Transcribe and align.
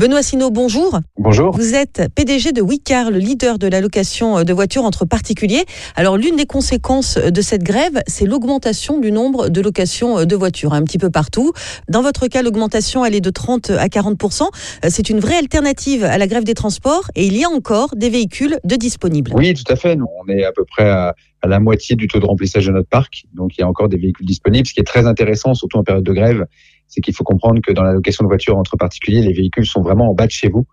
Benoît 0.00 0.22
Sino, 0.22 0.50
bonjour. 0.50 0.98
Bonjour. 1.18 1.54
Vous 1.54 1.74
êtes 1.74 2.08
PDG 2.14 2.52
de 2.52 2.62
Wicar, 2.62 3.10
le 3.10 3.18
leader 3.18 3.58
de 3.58 3.66
la 3.66 3.82
location 3.82 4.44
de 4.44 4.52
voitures 4.54 4.84
entre 4.84 5.04
particuliers. 5.04 5.66
Alors 5.94 6.16
l'une 6.16 6.36
des 6.36 6.46
conséquences 6.46 7.18
de 7.18 7.42
cette 7.42 7.62
grève, 7.62 8.00
c'est 8.06 8.24
l'augmentation 8.24 8.98
du 8.98 9.12
nombre 9.12 9.50
de 9.50 9.60
locations 9.60 10.24
de 10.24 10.36
voitures 10.36 10.72
un 10.72 10.84
petit 10.84 10.96
peu 10.96 11.10
partout. 11.10 11.52
Dans 11.90 12.00
votre 12.00 12.28
cas, 12.28 12.40
l'augmentation 12.40 13.04
elle 13.04 13.14
est 13.14 13.20
de 13.20 13.28
30 13.28 13.68
à 13.72 13.88
40% 13.88 14.44
C'est 14.88 15.10
une 15.10 15.20
vraie 15.20 15.36
alternative 15.36 16.04
à 16.04 16.16
la 16.16 16.26
grève 16.26 16.44
des 16.44 16.54
transports 16.54 17.10
et 17.14 17.26
il 17.26 17.36
y 17.36 17.44
a 17.44 17.50
encore 17.50 17.94
des 17.94 18.08
véhicules 18.08 18.58
de 18.64 18.76
disponibles. 18.76 19.32
Oui, 19.34 19.52
tout 19.52 19.70
à 19.70 19.76
fait. 19.76 19.96
Nous, 19.96 20.08
on 20.24 20.32
est 20.32 20.44
à 20.44 20.52
peu 20.52 20.64
près 20.64 20.88
à, 20.88 21.14
à 21.42 21.46
la 21.46 21.60
moitié 21.60 21.94
du 21.94 22.08
taux 22.08 22.20
de 22.20 22.26
remplissage 22.26 22.66
de 22.66 22.72
notre 22.72 22.88
parc. 22.88 23.24
Donc 23.34 23.58
il 23.58 23.60
y 23.60 23.64
a 23.64 23.68
encore 23.68 23.90
des 23.90 23.98
véhicules 23.98 24.24
disponibles. 24.24 24.66
Ce 24.66 24.72
qui 24.72 24.80
est 24.80 24.84
très 24.84 25.06
intéressant, 25.06 25.52
surtout 25.52 25.76
en 25.76 25.84
période 25.84 26.04
de 26.04 26.12
grève, 26.14 26.46
c'est 26.90 27.00
qu'il 27.00 27.14
faut 27.14 27.24
comprendre 27.24 27.60
que 27.62 27.72
dans 27.72 27.82
la 27.82 27.92
location 27.92 28.24
de 28.24 28.28
voitures 28.28 28.58
entre 28.58 28.76
particuliers, 28.76 29.22
les 29.22 29.32
véhicules 29.32 29.64
sont 29.64 29.80
vraiment 29.80 30.10
en 30.10 30.14
bas 30.14 30.26
de 30.26 30.32
chez 30.32 30.48
vous. 30.48 30.66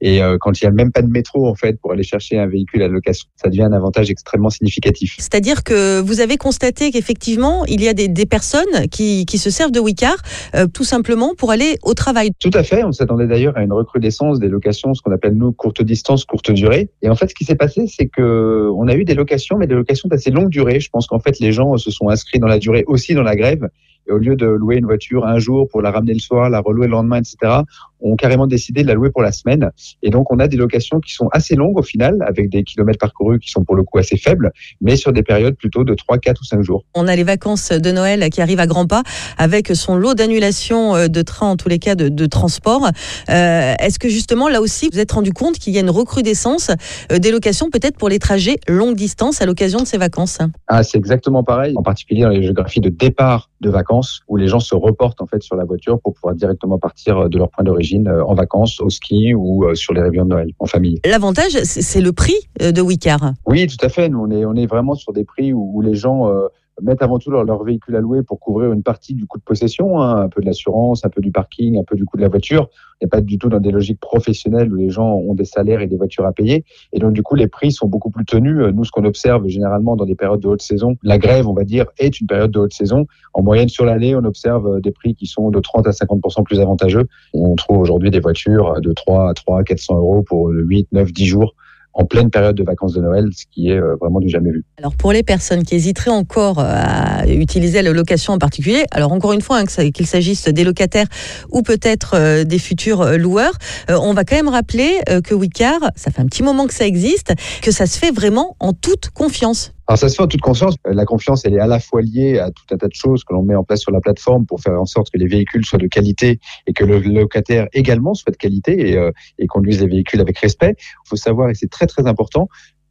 Et 0.00 0.22
euh, 0.22 0.36
quand 0.40 0.60
il 0.60 0.64
n'y 0.64 0.68
a 0.68 0.72
même 0.72 0.90
pas 0.90 1.02
de 1.02 1.10
métro, 1.10 1.46
en 1.46 1.54
fait, 1.54 1.78
pour 1.80 1.92
aller 1.92 2.02
chercher 2.02 2.38
un 2.38 2.46
véhicule 2.46 2.82
à 2.82 2.88
location, 2.88 3.28
ça 3.36 3.48
devient 3.48 3.62
un 3.62 3.72
avantage 3.72 4.10
extrêmement 4.10 4.50
significatif. 4.50 5.14
C'est-à-dire 5.18 5.62
que 5.62 6.00
vous 6.00 6.20
avez 6.20 6.38
constaté 6.38 6.90
qu'effectivement, 6.90 7.64
il 7.66 7.82
y 7.82 7.88
a 7.88 7.94
des, 7.94 8.08
des 8.08 8.26
personnes 8.26 8.88
qui, 8.90 9.26
qui, 9.26 9.38
se 9.38 9.50
servent 9.50 9.70
de 9.70 9.80
Wicar 9.80 10.16
euh, 10.54 10.66
tout 10.66 10.84
simplement 10.84 11.34
pour 11.36 11.50
aller 11.50 11.76
au 11.82 11.94
travail. 11.94 12.30
Tout 12.40 12.50
à 12.54 12.62
fait. 12.62 12.82
On 12.84 12.92
s'attendait 12.92 13.26
d'ailleurs 13.26 13.56
à 13.56 13.62
une 13.62 13.72
recrudescence 13.72 14.38
des 14.40 14.48
locations, 14.48 14.94
ce 14.94 15.02
qu'on 15.02 15.12
appelle 15.12 15.34
nous 15.34 15.52
courte 15.52 15.82
distance, 15.82 16.24
courte 16.24 16.50
durée. 16.50 16.88
Et 17.02 17.10
en 17.10 17.14
fait, 17.14 17.28
ce 17.28 17.34
qui 17.34 17.44
s'est 17.44 17.56
passé, 17.56 17.86
c'est 17.86 18.06
que 18.06 18.70
on 18.74 18.88
a 18.88 18.94
eu 18.94 19.04
des 19.04 19.14
locations, 19.14 19.58
mais 19.58 19.66
des 19.66 19.74
locations 19.74 20.08
d'assez 20.08 20.30
longue 20.30 20.48
durée. 20.48 20.80
Je 20.80 20.88
pense 20.88 21.06
qu'en 21.06 21.20
fait, 21.20 21.38
les 21.40 21.52
gens 21.52 21.76
se 21.76 21.90
sont 21.90 22.08
inscrits 22.08 22.38
dans 22.38 22.46
la 22.46 22.58
durée 22.58 22.84
aussi 22.86 23.14
dans 23.14 23.22
la 23.22 23.36
grève. 23.36 23.68
Et 24.08 24.12
au 24.12 24.18
lieu 24.18 24.36
de 24.36 24.46
louer 24.46 24.76
une 24.76 24.86
voiture 24.86 25.26
un 25.26 25.38
jour 25.38 25.68
pour 25.68 25.82
la 25.82 25.90
ramener 25.90 26.14
le 26.14 26.18
soir, 26.18 26.48
la 26.48 26.60
relouer 26.60 26.86
le 26.86 26.92
lendemain, 26.92 27.18
etc., 27.18 27.60
ont 28.00 28.16
carrément 28.16 28.46
décidé 28.46 28.82
de 28.82 28.88
la 28.88 28.94
louer 28.94 29.10
pour 29.10 29.22
la 29.22 29.32
semaine. 29.32 29.70
Et 30.02 30.10
donc, 30.10 30.32
on 30.32 30.38
a 30.38 30.48
des 30.48 30.56
locations 30.56 31.00
qui 31.00 31.12
sont 31.12 31.28
assez 31.32 31.54
longues 31.54 31.78
au 31.78 31.82
final, 31.82 32.18
avec 32.26 32.50
des 32.50 32.62
kilomètres 32.62 32.98
parcourus 32.98 33.38
qui 33.38 33.50
sont 33.50 33.64
pour 33.64 33.76
le 33.76 33.82
coup 33.82 33.98
assez 33.98 34.16
faibles, 34.16 34.52
mais 34.80 34.96
sur 34.96 35.12
des 35.12 35.22
périodes 35.22 35.56
plutôt 35.56 35.84
de 35.84 35.94
3, 35.94 36.18
4 36.18 36.40
ou 36.40 36.44
5 36.44 36.62
jours. 36.62 36.84
On 36.94 37.08
a 37.08 37.16
les 37.16 37.24
vacances 37.24 37.70
de 37.70 37.90
Noël 37.92 38.28
qui 38.30 38.40
arrivent 38.40 38.60
à 38.60 38.66
grands 38.66 38.86
pas, 38.86 39.02
avec 39.36 39.68
son 39.74 39.96
lot 39.96 40.14
d'annulation 40.14 40.96
euh, 40.96 41.08
de 41.08 41.22
trains, 41.22 41.48
en 41.50 41.56
tous 41.56 41.68
les 41.68 41.78
cas 41.78 41.94
de, 41.94 42.08
de 42.08 42.26
transport. 42.26 42.86
Euh, 43.30 43.74
Est-ce 43.78 43.98
que 43.98 44.08
justement, 44.08 44.48
là 44.48 44.60
aussi, 44.60 44.86
vous 44.86 44.98
vous 44.98 45.02
êtes 45.02 45.12
rendu 45.12 45.32
compte 45.32 45.60
qu'il 45.60 45.72
y 45.74 45.78
a 45.78 45.80
une 45.80 45.90
recrudescence 45.90 46.72
euh, 47.12 47.18
des 47.20 47.30
locations, 47.30 47.70
peut-être 47.70 47.96
pour 47.96 48.08
les 48.08 48.18
trajets 48.18 48.56
longue 48.66 48.96
distance 48.96 49.40
à 49.40 49.46
l'occasion 49.46 49.78
de 49.78 49.86
ces 49.86 49.96
vacances? 49.96 50.38
Ah, 50.66 50.82
c'est 50.82 50.98
exactement 50.98 51.44
pareil, 51.44 51.72
en 51.76 51.84
particulier 51.84 52.22
dans 52.22 52.30
les 52.30 52.42
géographies 52.42 52.80
de 52.80 52.88
départ 52.88 53.48
de 53.60 53.70
vacances, 53.70 54.22
où 54.26 54.36
les 54.36 54.48
gens 54.48 54.58
se 54.58 54.74
reportent 54.74 55.20
en 55.20 55.26
fait 55.26 55.40
sur 55.42 55.54
la 55.54 55.64
voiture 55.64 56.00
pour 56.00 56.14
pouvoir 56.14 56.34
directement 56.34 56.78
partir 56.78 57.28
de 57.28 57.38
leur 57.38 57.48
point 57.48 57.62
d'origine 57.62 57.87
en 57.96 58.34
vacances, 58.34 58.80
au 58.80 58.90
ski 58.90 59.34
ou 59.34 59.64
sur 59.74 59.94
les 59.94 60.02
réveillons 60.02 60.24
de 60.24 60.30
Noël 60.30 60.50
en 60.58 60.66
famille. 60.66 61.00
L'avantage, 61.04 61.52
c'est 61.62 62.00
le 62.00 62.12
prix 62.12 62.36
de 62.60 62.80
Wicar. 62.80 63.32
Oui, 63.46 63.66
tout 63.66 63.84
à 63.84 63.88
fait. 63.88 64.08
Nous, 64.08 64.18
on 64.18 64.30
est, 64.30 64.44
on 64.44 64.54
est 64.54 64.66
vraiment 64.66 64.94
sur 64.94 65.12
des 65.12 65.24
prix 65.24 65.52
où, 65.52 65.70
où 65.74 65.80
les 65.80 65.94
gens 65.94 66.28
euh, 66.28 66.48
mettent 66.82 67.02
avant 67.02 67.18
tout 67.18 67.30
leur, 67.30 67.64
véhicule 67.64 67.96
à 67.96 68.00
louer 68.00 68.22
pour 68.22 68.40
couvrir 68.40 68.72
une 68.72 68.82
partie 68.82 69.14
du 69.14 69.26
coût 69.26 69.38
de 69.38 69.42
possession, 69.42 70.00
hein, 70.00 70.22
un 70.22 70.28
peu 70.28 70.40
de 70.40 70.46
l'assurance, 70.46 71.04
un 71.04 71.08
peu 71.08 71.20
du 71.20 71.30
parking, 71.30 71.78
un 71.78 71.84
peu 71.84 71.96
du 71.96 72.04
coût 72.04 72.16
de 72.16 72.22
la 72.22 72.28
voiture. 72.28 72.68
On 73.00 73.04
n'est 73.04 73.08
pas 73.08 73.20
du 73.20 73.38
tout 73.38 73.48
dans 73.48 73.60
des 73.60 73.70
logiques 73.70 74.00
professionnelles 74.00 74.72
où 74.72 74.76
les 74.76 74.90
gens 74.90 75.14
ont 75.14 75.34
des 75.34 75.44
salaires 75.44 75.80
et 75.80 75.86
des 75.86 75.96
voitures 75.96 76.26
à 76.26 76.32
payer. 76.32 76.64
Et 76.92 76.98
donc, 76.98 77.12
du 77.12 77.22
coup, 77.22 77.34
les 77.34 77.46
prix 77.46 77.72
sont 77.72 77.86
beaucoup 77.86 78.10
plus 78.10 78.24
tenus. 78.24 78.58
Nous, 78.74 78.84
ce 78.84 78.90
qu'on 78.90 79.04
observe 79.04 79.46
généralement 79.46 79.96
dans 79.96 80.04
des 80.04 80.14
périodes 80.14 80.40
de 80.40 80.48
haute 80.48 80.62
saison, 80.62 80.96
la 81.02 81.18
grève, 81.18 81.48
on 81.48 81.54
va 81.54 81.64
dire, 81.64 81.86
est 81.98 82.20
une 82.20 82.26
période 82.26 82.50
de 82.50 82.58
haute 82.58 82.72
saison. 82.72 83.06
En 83.34 83.42
moyenne, 83.42 83.68
sur 83.68 83.84
l'année, 83.84 84.14
on 84.14 84.24
observe 84.24 84.80
des 84.80 84.90
prix 84.90 85.14
qui 85.14 85.26
sont 85.26 85.50
de 85.50 85.60
30 85.60 85.86
à 85.86 85.92
50 85.92 86.20
plus 86.44 86.60
avantageux. 86.60 87.06
On 87.34 87.54
trouve 87.54 87.78
aujourd'hui 87.78 88.10
des 88.10 88.20
voitures 88.20 88.80
de 88.80 88.92
3 88.92 89.30
à 89.30 89.34
3 89.34 89.62
400 89.64 89.96
euros 89.96 90.22
pour 90.22 90.48
8, 90.48 90.88
9, 90.92 91.12
10 91.12 91.26
jours 91.26 91.54
en 91.98 92.04
pleine 92.04 92.30
période 92.30 92.56
de 92.56 92.62
vacances 92.62 92.94
de 92.94 93.00
Noël, 93.00 93.26
ce 93.32 93.44
qui 93.50 93.70
est 93.70 93.80
vraiment 94.00 94.20
du 94.20 94.28
jamais 94.28 94.50
vu. 94.50 94.64
Alors 94.78 94.94
pour 94.94 95.12
les 95.12 95.24
personnes 95.24 95.64
qui 95.64 95.74
hésiteraient 95.74 96.10
encore 96.10 96.60
à 96.60 97.26
utiliser 97.26 97.82
la 97.82 97.92
location 97.92 98.32
en 98.32 98.38
particulier, 98.38 98.84
alors 98.92 99.12
encore 99.12 99.32
une 99.32 99.40
fois, 99.40 99.58
hein, 99.58 99.90
qu'il 99.90 100.06
s'agisse 100.06 100.48
des 100.48 100.64
locataires 100.64 101.06
ou 101.50 101.62
peut-être 101.62 102.14
euh, 102.14 102.44
des 102.44 102.58
futurs 102.58 103.18
loueurs, 103.18 103.54
euh, 103.90 103.98
on 104.00 104.14
va 104.14 104.24
quand 104.24 104.36
même 104.36 104.48
rappeler 104.48 105.00
euh, 105.08 105.20
que 105.20 105.34
Wicar, 105.34 105.80
ça 105.96 106.10
fait 106.10 106.20
un 106.20 106.26
petit 106.26 106.42
moment 106.42 106.66
que 106.66 106.74
ça 106.74 106.86
existe, 106.86 107.34
que 107.62 107.70
ça 107.70 107.86
se 107.86 107.98
fait 107.98 108.10
vraiment 108.10 108.56
en 108.60 108.72
toute 108.72 109.10
confiance. 109.10 109.72
Alors 109.88 109.98
ça 109.98 110.10
se 110.10 110.16
fait 110.16 110.22
en 110.22 110.26
toute 110.26 110.42
conscience. 110.42 110.74
La 110.84 111.06
confiance, 111.06 111.46
elle 111.46 111.54
est 111.54 111.60
à 111.60 111.66
la 111.66 111.80
fois 111.80 112.02
liée 112.02 112.38
à 112.38 112.50
tout 112.50 112.64
un 112.72 112.76
tas 112.76 112.88
de 112.88 112.94
choses 112.94 113.24
que 113.24 113.32
l'on 113.32 113.42
met 113.42 113.54
en 113.54 113.64
place 113.64 113.80
sur 113.80 113.90
la 113.90 114.02
plateforme 114.02 114.44
pour 114.44 114.60
faire 114.60 114.78
en 114.78 114.84
sorte 114.84 115.10
que 115.10 115.16
les 115.16 115.26
véhicules 115.26 115.64
soient 115.64 115.78
de 115.78 115.86
qualité 115.86 116.40
et 116.66 116.74
que 116.74 116.84
le 116.84 116.98
locataire 116.98 117.68
également 117.72 118.12
soit 118.12 118.30
de 118.30 118.36
qualité 118.36 118.90
et, 118.90 118.98
euh, 118.98 119.10
et 119.38 119.46
conduise 119.46 119.80
les 119.80 119.86
véhicules 119.86 120.20
avec 120.20 120.38
respect. 120.38 120.74
Il 120.78 121.08
faut 121.08 121.16
savoir, 121.16 121.48
et 121.48 121.54
c'est 121.54 121.70
très 121.70 121.86
très 121.86 122.06
important 122.06 122.48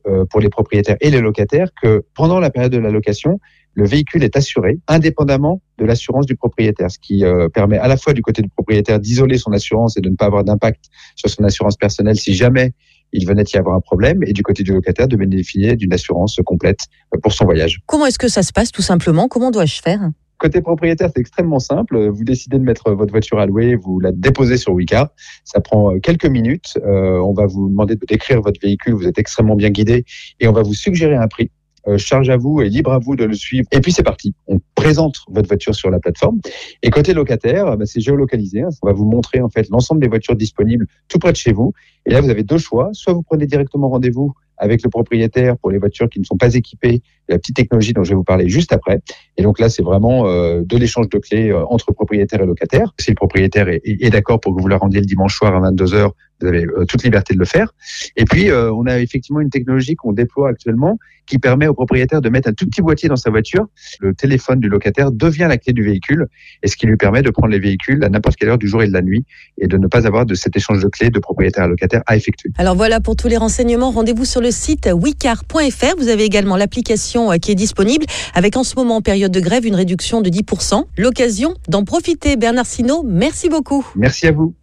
euh, 0.08 0.26
pour 0.26 0.40
les 0.40 0.50
propriétaires 0.50 0.98
et 1.00 1.12
les 1.12 1.22
locataires, 1.22 1.70
que 1.82 2.04
pendant 2.16 2.40
la 2.40 2.50
période 2.50 2.72
de 2.72 2.80
la 2.80 2.90
location, 2.90 3.40
le 3.74 3.86
véhicule 3.86 4.24
est 4.24 4.36
assuré 4.36 4.80
indépendamment 4.88 5.62
de 5.78 5.86
l'assurance 5.86 6.26
du 6.26 6.36
propriétaire, 6.36 6.90
ce 6.90 6.98
qui 6.98 7.24
euh, 7.24 7.48
permet 7.50 7.78
à 7.78 7.88
la 7.88 7.96
fois 7.96 8.14
du 8.14 8.24
côté 8.24 8.42
du 8.42 8.50
propriétaire 8.50 9.00
d'isoler 9.00 9.38
son 9.38 9.52
assurance 9.52 9.98
et 9.98 10.02
de 10.02 10.10
ne 10.10 10.16
pas 10.16 10.26
avoir 10.26 10.44
d'impact 10.44 10.86
sur 11.16 11.30
son 11.30 11.44
assurance 11.44 11.78
personnelle 11.78 12.18
si 12.18 12.34
jamais 12.34 12.74
il 13.14 13.28
venait 13.28 13.44
y 13.54 13.58
avoir 13.58 13.76
un 13.76 13.82
problème, 13.82 14.24
et 14.24 14.34
du 14.34 14.44
côté 14.44 14.64
du 14.64 14.74
locataire 14.74 15.08
de 15.08 15.16
bénéficier 15.16 15.76
d'une 15.76 15.94
assurance 15.94 16.40
complète 16.46 16.80
pour 17.22 17.34
son 17.34 17.46
voyage. 17.46 17.82
Comment 17.86 18.06
est-ce 18.06 18.20
que 18.20 18.28
ça 18.28 18.44
se 18.44 18.52
passe 18.52 18.72
tout 18.72 18.82
simplement? 18.82 19.28
Comment 19.28 19.52
dois-je 19.52 19.82
faire? 19.82 20.12
Côté 20.38 20.62
propriétaire, 20.62 21.10
c'est 21.16 21.20
extrêmement 21.20 21.58
simple. 21.58 22.10
Vous 22.10 22.24
décidez 22.24 22.60
de 22.60 22.64
mettre 22.64 22.92
votre 22.92 23.12
voiture 23.12 23.40
à 23.40 23.48
louer, 23.48 23.76
vous 23.76 24.00
la 24.00 24.12
déposez 24.12 24.58
sur 24.58 24.74
Wicar. 24.74 25.10
Ça 25.44 25.62
prend 25.62 25.98
quelques 26.00 26.28
minutes. 26.28 26.78
Euh, 26.86 27.20
on 27.20 27.34
va 27.34 27.48
vous 27.48 27.70
demander 27.70 27.96
de 27.96 28.06
décrire 28.06 28.42
votre 28.42 28.60
véhicule. 28.62 28.94
Vous 28.94 29.08
êtes 29.08 29.18
extrêmement 29.18 29.56
bien 29.56 29.72
guidé 29.72 30.06
et 30.40 30.48
on 30.48 30.52
va 30.52 30.62
vous 30.62 30.76
suggérer 30.76 31.16
un 31.16 31.28
prix. 31.28 31.50
Euh, 31.88 31.98
charge 31.98 32.30
à 32.30 32.36
vous 32.38 32.62
et 32.62 32.68
libre 32.68 32.92
à 32.92 33.00
vous 33.00 33.16
de 33.16 33.24
le 33.24 33.34
suivre. 33.34 33.66
Et 33.72 33.80
puis 33.80 33.94
c'est 33.94 34.04
parti. 34.04 34.34
On 34.48 34.60
présente 34.76 35.18
votre 35.30 35.48
voiture 35.48 35.74
sur 35.74 35.90
la 35.90 36.00
plateforme. 36.00 36.40
Et 36.84 36.90
côté 36.90 37.14
locataire, 37.14 37.78
bah, 37.78 37.86
c'est 37.86 38.02
géolocalisé. 38.02 38.62
Hein. 38.62 38.70
On 38.82 38.88
va 38.88 38.94
vous 38.94 39.06
montrer 39.06 39.40
en 39.40 39.50
fait 39.50 39.70
l'ensemble 39.70 40.02
des 40.02 40.10
voitures 40.10 40.36
disponibles 40.36 40.86
tout 41.08 41.18
près 41.18 41.32
de 41.32 41.38
chez 41.38 41.54
vous. 41.54 41.72
Et 42.06 42.12
là, 42.12 42.20
vous 42.20 42.30
avez 42.30 42.44
deux 42.44 42.58
choix. 42.58 42.90
Soit 42.92 43.14
vous 43.14 43.24
prenez 43.24 43.46
directement 43.46 43.90
rendez-vous 43.90 44.34
avec 44.58 44.84
le 44.84 44.90
propriétaire 44.90 45.58
pour 45.58 45.72
les 45.72 45.78
voitures 45.78 46.10
qui 46.10 46.20
ne 46.20 46.26
sont 46.26 46.36
pas 46.36 46.56
équipées, 46.56 47.02
la 47.30 47.38
petite 47.38 47.56
technologie 47.56 47.94
dont 47.94 48.04
je 48.04 48.10
vais 48.10 48.16
vous 48.16 48.24
parler 48.24 48.50
juste 48.50 48.74
après. 48.74 49.00
Et 49.38 49.44
donc 49.44 49.60
là, 49.60 49.70
c'est 49.70 49.84
vraiment 49.84 50.28
euh, 50.28 50.64
de 50.66 50.78
l'échange 50.78 51.10
de 51.10 51.20
clés 51.20 51.52
euh, 51.52 51.64
entre 51.70 51.94
propriétaire 51.94 52.42
et 52.42 52.46
locataire. 52.46 52.94
Si 53.00 53.12
le 53.12 53.16
propriétaire 53.16 53.70
est, 53.70 53.82
est, 53.86 54.10
d'accord 54.10 54.40
pour 54.40 54.56
que 54.56 54.62
vous 54.62 54.68
la 54.68 54.78
rendiez 54.78 55.00
le 55.00 55.06
dimanche 55.06 55.38
soir 55.38 55.56
à 55.56 55.60
22 55.60 55.94
heures, 55.94 56.14
vous 56.42 56.48
avez 56.48 56.66
euh, 56.66 56.86
toute 56.86 57.04
liberté 57.04 57.34
de 57.34 57.40
le 57.40 57.46
faire. 57.46 57.74
Et 58.16 58.26
puis, 58.26 58.50
euh, 58.50 58.72
on 58.72 58.86
a 58.86 59.00
effectivement 59.00 59.40
une 59.40 59.50
technologie 59.50 59.96
qu'on 59.96 60.14
déploie 60.14 60.50
actuellement 60.50 60.98
qui 61.26 61.40
permet 61.40 61.68
au 61.68 61.74
propriétaire 61.74 62.22
de 62.22 62.30
mettre 62.30 62.48
un 62.50 62.54
tout 62.54 62.66
petit 62.66 62.82
boîtier 62.82 63.10
dans 63.10 63.18
sa 63.18 63.30
voiture. 63.30 63.68
Le 64.00 64.14
téléphone 64.14 64.60
du 64.60 64.70
locataire 64.70 65.12
devient 65.12 65.48
la 65.50 65.58
clé 65.58 65.74
du 65.74 65.84
véhicule 65.84 66.28
et 66.64 66.68
ce 66.68 66.78
qui 66.78 66.88
lui 66.88 66.96
permet 66.96 67.22
de 67.22 67.30
prendre 67.30 67.50
les 67.50 67.60
véhicules 67.60 68.04
à 68.04 68.10
n'importe 68.10 68.38
quelle 68.38 68.50
heure 68.50 68.58
du 68.58 68.68
jour 68.68 68.82
et 68.82 68.88
de 68.88 68.94
la 68.94 69.02
nuit 69.02 69.26
et 69.58 69.68
de 69.68 69.78
ne 69.78 69.88
pas 69.88 70.08
avoir 70.08 70.26
de 70.26 70.36
cet 70.36 70.56
échange 70.56 70.82
de 70.82 70.88
clés 70.88 71.10
de 71.10 71.20
propriétaire 71.20 71.66
à 71.66 71.68
locataire 71.68 72.02
à 72.08 72.16
effectuer. 72.16 72.52
Alors 72.58 72.76
voilà 72.76 73.02
pour 73.02 73.16
tous 73.16 73.28
les 73.28 73.38
renseignements. 73.38 73.92
Rendez-vous 73.92 74.26
sur 74.26 74.42
le 74.42 74.52
site 74.52 74.90
wicar.fr. 74.92 75.96
Vous 75.98 76.08
avez 76.08 76.24
également 76.24 76.56
l'application 76.56 77.32
qui 77.40 77.52
est 77.52 77.56
disponible 77.56 78.06
avec 78.34 78.56
en 78.56 78.64
ce 78.64 78.76
moment 78.76 78.98
en 78.98 79.02
période 79.02 79.32
de 79.32 79.40
grève 79.42 79.66
une 79.66 79.76
réduction 79.76 80.22
de 80.22 80.30
10%. 80.30 80.86
L'occasion 80.98 81.54
d'en 81.68 81.84
profiter. 81.84 82.38
Bernard 82.38 82.66
Sino, 82.66 83.04
merci 83.04 83.50
beaucoup. 83.50 83.86
Merci 83.96 84.28
à 84.28 84.32
vous. 84.32 84.56